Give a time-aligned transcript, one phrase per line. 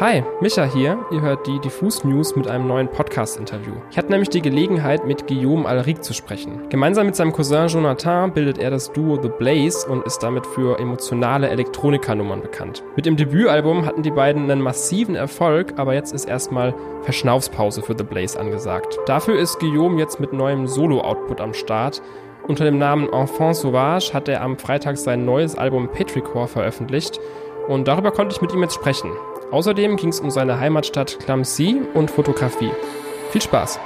[0.00, 0.98] Hi, Micha hier.
[1.12, 3.74] Ihr hört die Diffus News mit einem neuen Podcast-Interview.
[3.92, 6.68] Ich hatte nämlich die Gelegenheit, mit Guillaume Alric zu sprechen.
[6.68, 10.80] Gemeinsam mit seinem Cousin Jonathan bildet er das Duo The Blaze und ist damit für
[10.80, 12.82] emotionale Elektronikanummern bekannt.
[12.96, 17.94] Mit dem Debütalbum hatten die beiden einen massiven Erfolg, aber jetzt ist erstmal Verschnaufspause für
[17.96, 18.98] The Blaze angesagt.
[19.06, 22.02] Dafür ist Guillaume jetzt mit neuem Solo-Output am Start.
[22.48, 27.20] Unter dem Namen Enfant Sauvage hat er am Freitag sein neues Album Petrichor veröffentlicht
[27.68, 29.12] und darüber konnte ich mit ihm jetzt sprechen.
[29.54, 32.72] Außerdem ging es um seine Heimatstadt Clamcy und Fotografie.
[33.30, 33.78] Viel Spaß!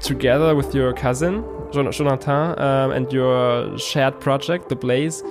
[0.00, 5.24] Together with your cousin, Jonathan, um, and your shared project, The Blaze,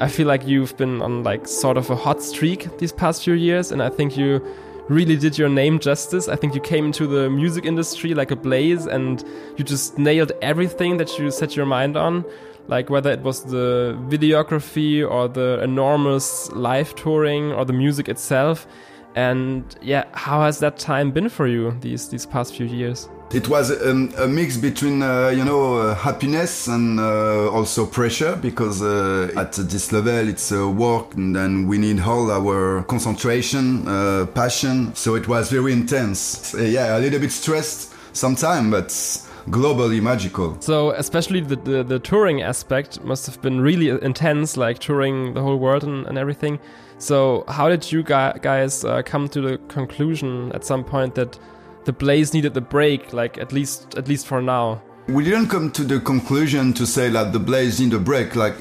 [0.00, 3.34] I feel like you've been on like sort of a hot streak these past few
[3.34, 4.40] years, and I think you
[4.90, 6.28] really did your name justice.
[6.28, 9.24] I think you came into the music industry like a blaze and
[9.56, 12.24] you just nailed everything that you set your mind on.
[12.66, 18.66] Like whether it was the videography or the enormous live touring or the music itself.
[19.14, 23.08] And yeah, how has that time been for you these these past few years?
[23.32, 28.34] It was um, a mix between, uh, you know, uh, happiness and uh, also pressure
[28.34, 33.86] because uh, at this level it's uh, work and then we need all our concentration,
[33.86, 34.92] uh, passion.
[34.96, 36.56] So it was very intense.
[36.58, 38.88] yeah, a little bit stressed sometimes, but
[39.48, 40.60] globally magical.
[40.60, 45.40] So especially the, the, the touring aspect must have been really intense, like touring the
[45.40, 46.58] whole world and, and everything.
[47.00, 51.38] So how did you guys come to the conclusion at some point that
[51.84, 54.82] the Blaze needed the break, like at least at least for now.
[55.08, 58.36] We didn't come to the conclusion to say that the Blaze need a break.
[58.36, 58.54] Like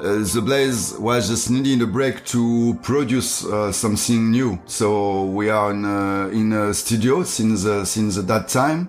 [0.00, 4.58] uh, the Blaze was just needing a break to produce uh, something new.
[4.66, 8.88] So we are in a, in a studio since uh, since that time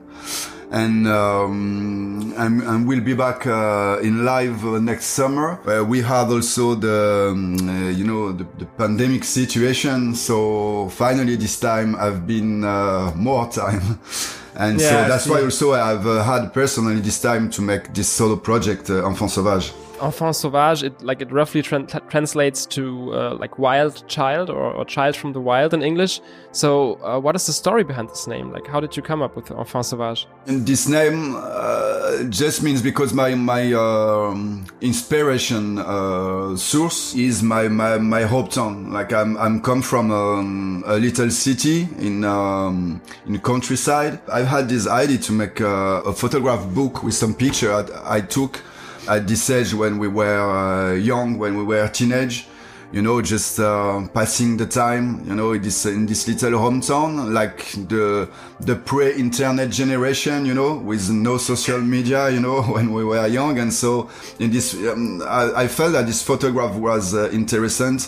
[0.73, 5.59] and um, and, and, we'll be back uh, in live uh, next summer.
[5.83, 11.59] We had also the um, uh, you know the, the, pandemic situation, so finally this
[11.59, 13.99] time I've been uh, more time.
[14.55, 18.07] And yeah, so that's why also I've uh, had personally this time to make this
[18.07, 23.57] solo project, Enfant Sauvage enfant sauvage, it like it roughly tra translates to uh, like
[23.59, 26.21] wild child or, or, child from the wild in English.
[26.51, 28.51] So, uh, what is the story behind this name?
[28.51, 30.27] Like, how did you come up with enfant sauvage?
[30.47, 37.67] And this name uh, just means because my my um, inspiration uh, source is my
[37.67, 38.91] my my hometown.
[38.91, 44.19] Like I'm I'm come from um, a little city in um, in countryside.
[44.31, 48.21] i've had this idea to make a, a photograph book with some picture I, I
[48.21, 48.61] took
[49.07, 52.47] at this age when we were uh, young, when we were teenage,
[52.91, 57.33] you know, just uh, passing the time, you know, in this in this little hometown,
[57.33, 63.03] like the the pre-internet generation, you know, with no social media, you know, when we
[63.03, 64.09] were young, and so
[64.39, 67.99] in this, um, I, I, felt that this photograph was uh, interesting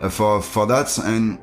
[0.00, 1.38] uh, for for that, and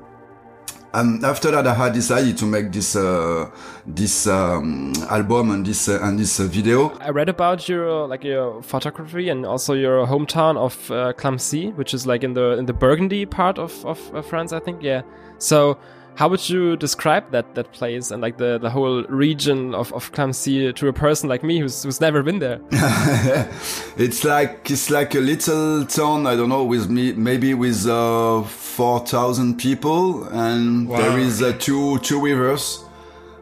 [0.95, 3.49] and after that, I had decided to make this uh,
[3.85, 6.97] this um, album and this uh, and this uh, video.
[6.99, 11.93] I read about your like your photography and also your hometown of uh, Clamecy, which
[11.93, 14.81] is like in the in the Burgundy part of of France, I think.
[14.81, 15.01] Yeah.
[15.37, 15.77] So
[16.15, 20.11] how would you describe that that place and like the the whole region of of
[20.13, 22.61] Clamecy to a person like me who's who's never been there?
[23.97, 26.25] it's like it's like a little town.
[26.25, 28.43] I don't know with me maybe with uh,
[28.75, 30.97] four thousand people, and wow.
[30.97, 32.83] there is uh, two two rivers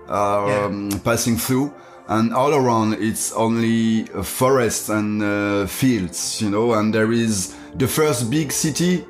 [0.07, 0.99] um, yeah.
[1.03, 1.73] passing through.
[2.07, 7.87] And all around it's only forest and uh, fields, you know, and there is the
[7.87, 9.05] first big city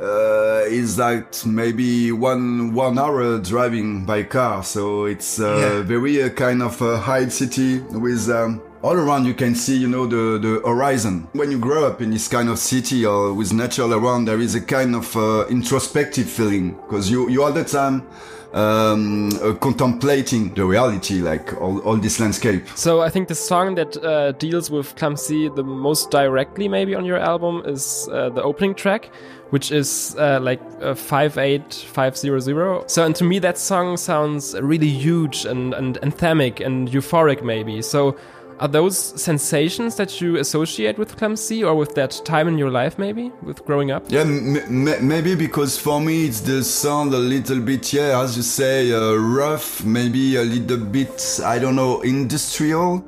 [0.00, 4.64] uh, is like maybe one one hour driving by car.
[4.64, 5.82] So it's uh, yeah.
[5.82, 8.28] very uh, kind of a high city with.
[8.30, 11.26] Um, all around you can see, you know, the, the horizon.
[11.32, 14.54] When you grow up in this kind of city or with nature around, there is
[14.54, 18.06] a kind of uh, introspective feeling because you, you all the time
[18.52, 22.68] um, uh, contemplating the reality, like all, all this landscape.
[22.76, 27.04] So I think the song that uh, deals with Clamecy the most directly, maybe on
[27.04, 29.10] your album, is uh, the opening track,
[29.50, 32.88] which is uh, like uh, 58500.
[32.88, 37.82] So, and to me, that song sounds really huge and, and anthemic and euphoric, maybe.
[37.82, 38.16] So,
[38.58, 42.98] are those sensations that you associate with Clamecy or with that time in your life,
[42.98, 44.04] maybe, with growing up?
[44.08, 48.92] Yeah, maybe because for me it's the sound a little bit, yeah, as you say,
[48.92, 53.04] uh, rough, maybe a little bit, I don't know, industrial,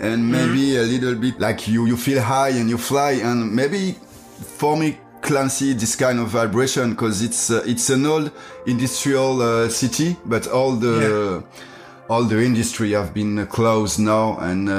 [0.00, 0.32] and mm-hmm.
[0.32, 0.80] maybe mm.
[0.80, 4.98] a little bit like you, you feel high and you fly, and maybe for me
[5.22, 8.30] Clamecy this kind of vibration because it's uh, it's an old
[8.66, 11.66] industrial uh, city, but all the yeah
[12.10, 14.72] all the industry have been closed now, and uh,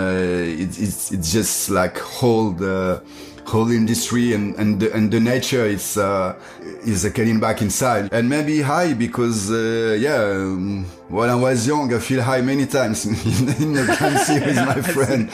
[0.63, 3.01] it, it's it's just like whole the
[3.45, 6.36] whole industry and and the, and the nature is uh,
[6.83, 10.22] is getting back inside, and maybe high because uh, yeah.
[10.22, 13.13] Um, when I was young, I feel high many times in,
[13.62, 15.30] in the country with my friend.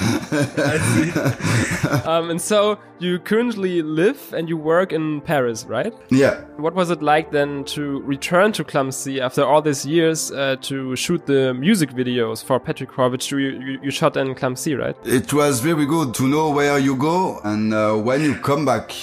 [2.08, 5.94] um, and so you currently live and you work in Paris, right?
[6.10, 6.42] Yeah.
[6.58, 10.96] What was it like then to return to Clamecy after all these years uh, to
[10.96, 14.96] shoot the music videos for Petrichor, which you, you, you, shot in Clamecy, right?
[15.06, 18.96] It was very good to know where you go and uh, when you come back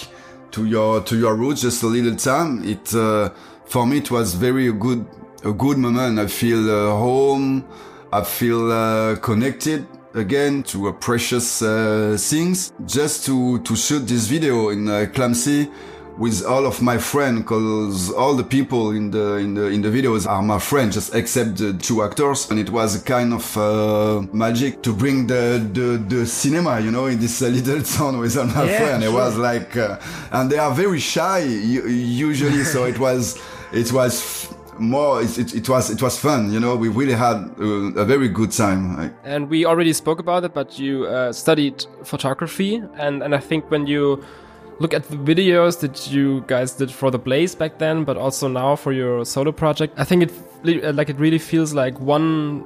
[0.50, 2.64] to your to your roots just a little time.
[2.64, 3.30] It uh,
[3.64, 5.06] for me it was very good
[5.44, 6.18] a good moment.
[6.18, 7.64] I feel uh, home.
[8.12, 12.72] I feel uh, connected again to a precious uh, things.
[12.86, 15.70] Just to to shoot this video in uh, Clamecy
[16.16, 19.88] with all of my friends, cause all the people in the in the in the
[19.88, 22.50] videos are my friends, just except the two actors.
[22.50, 26.90] And it was a kind of uh, magic to bring the, the the cinema, you
[26.90, 29.04] know, in this uh, little town with all my yeah, friends.
[29.04, 29.12] Sure.
[29.12, 29.98] It was like, uh,
[30.30, 33.36] and they are very shy usually, so it was
[33.72, 37.36] it was more it, it, it, was it was fun you know we really had
[37.58, 41.84] a, a very good time and we already spoke about it but you uh, studied
[42.02, 44.22] photography and and i think when you
[44.80, 48.48] look at the videos that you guys did for the blaze back then but also
[48.48, 50.32] now for your solo project i think it
[50.94, 52.64] like it really feels like one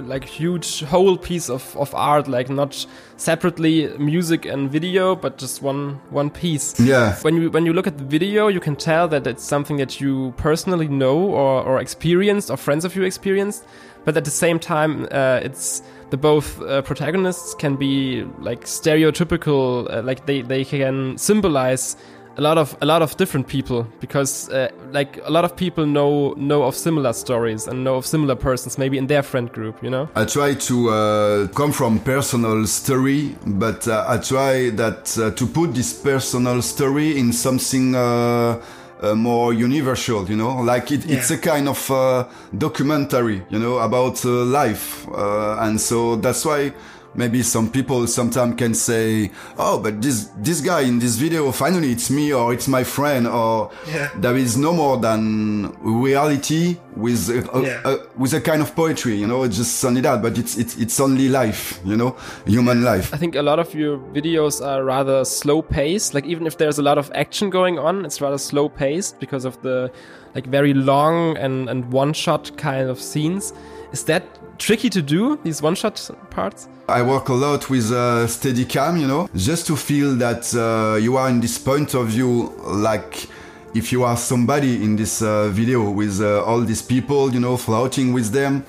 [0.00, 2.86] like huge whole piece of, of art like not
[3.16, 6.78] separately music and video but just one one piece.
[6.80, 7.16] Yeah.
[7.22, 10.00] When you when you look at the video you can tell that it's something that
[10.00, 13.64] you personally know or, or experienced or friends of you experienced
[14.04, 19.92] but at the same time uh, it's the both uh, protagonists can be like stereotypical
[19.92, 21.96] uh, like they they can symbolize
[22.38, 25.84] a lot of a lot of different people because uh, like a lot of people
[25.84, 29.82] know know of similar stories and know of similar persons maybe in their friend group
[29.82, 35.18] you know i try to uh, come from personal story but uh, i try that
[35.18, 38.60] uh, to put this personal story in something uh,
[39.00, 41.16] uh, more universal, you know, like it, yeah.
[41.16, 42.26] it's a kind of uh,
[42.56, 45.06] documentary, you know, about uh, life.
[45.14, 46.72] and so that's why
[47.18, 51.90] maybe some people sometimes can say, "Oh, but this this guy in this video, finally
[51.90, 54.08] it's me or it's my friend," or yeah.
[54.16, 57.80] there is no more than reality with a, a, yeah.
[57.84, 59.42] a, with a kind of poetry, you know.
[59.42, 62.16] It's just only that, but it's it's it's only life, you know,
[62.46, 63.12] human life.
[63.12, 66.14] I think a lot of your videos are rather slow paced.
[66.14, 69.44] Like even if there's a lot of action going on, it's rather slow paced because
[69.44, 69.90] of the
[70.38, 73.52] like very long and and one shot kind of scenes.
[73.92, 74.22] Is that
[74.58, 75.96] tricky to do these one shot
[76.30, 76.68] parts?
[76.88, 81.16] I work a lot with uh, Steadicam, you know, just to feel that uh, you
[81.16, 82.52] are in this point of view,
[82.86, 83.28] like
[83.74, 87.56] if you are somebody in this uh, video with uh, all these people, you know,
[87.56, 88.64] floating with them.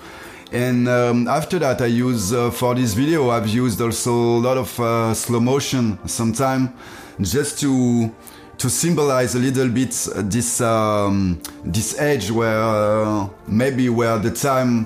[0.51, 4.57] And um, after that, I use uh, for this video, I've used also a lot
[4.57, 6.73] of uh, slow motion sometime
[7.21, 8.11] just to
[8.59, 9.91] to symbolize a little bit
[10.29, 14.85] this um, this age where uh, maybe where the time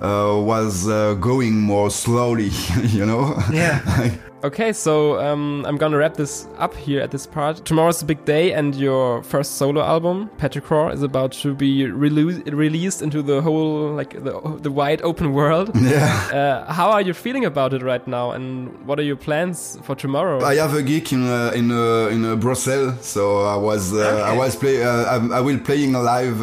[0.00, 2.50] uh, was uh, going more slowly,
[2.82, 3.34] you know?
[3.50, 4.10] Yeah.
[4.44, 7.64] Okay, so um, I'm gonna wrap this up here at this part.
[7.64, 12.44] Tomorrow's a big day, and your first solo album, Petrichor, is about to be rele
[12.52, 15.70] released into the whole, like the the wide open world.
[15.84, 16.06] Yeah.
[16.32, 19.94] Uh, how are you feeling about it right now, and what are your plans for
[19.94, 20.42] tomorrow?
[20.44, 23.98] I have a gig in uh, in uh, in uh, Brussels, so I was uh,
[23.98, 24.22] okay.
[24.22, 26.40] I was play I, I, will playing live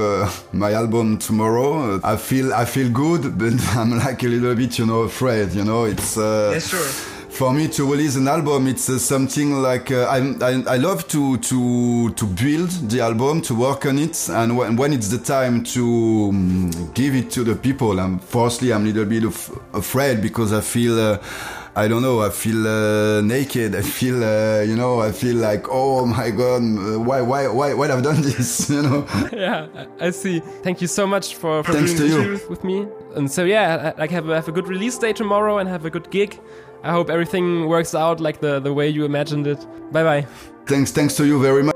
[0.53, 1.99] my album tomorrow.
[2.03, 5.53] I feel I feel good, but I'm like a little bit, you know, afraid.
[5.53, 6.17] You know, it's.
[6.17, 10.77] yeah, sure for me to release an album, it's uh, something like uh, I, I,
[10.77, 15.07] love to to to build the album, to work on it, and when, when it's
[15.07, 19.23] the time to um, give it to the people, I'm firstly I'm a little bit
[19.73, 20.99] afraid because I feel.
[20.99, 21.17] Uh,
[21.75, 22.21] I don't know.
[22.21, 23.75] I feel uh, naked.
[23.75, 26.61] I feel, uh, you know, I feel like, oh my god,
[27.05, 28.69] why, why, why, why have I done this?
[28.71, 29.07] You know?
[29.33, 29.67] yeah,
[29.99, 30.39] I see.
[30.63, 32.87] Thank you so much for, for Thanks being here with me.
[33.15, 35.89] And so yeah, like have a, have a good release day tomorrow and have a
[35.89, 36.39] good gig.
[36.83, 39.65] I hope everything works out like the, the way you imagined it.
[39.91, 40.27] Bye bye.
[40.65, 41.70] Thanks, thanks to you very much.